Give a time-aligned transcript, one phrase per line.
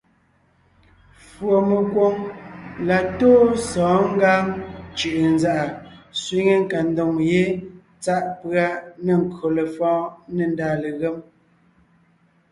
[1.29, 2.15] Fùɔmekwoŋ
[2.87, 4.43] la tóo sɔ̌ɔn Ngǎŋ
[4.97, 5.65] cʉ̀ʼʉnzàʼa
[6.21, 7.43] sẅiŋe nkadoŋ ye
[8.03, 8.65] tsáʼ pʉ́a
[9.05, 10.03] nê nkÿo lefɔ̌ɔn
[10.35, 11.17] nê ndàa legém.